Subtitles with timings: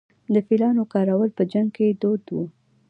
[0.33, 2.37] د فیلانو کارول په جنګ کې دود و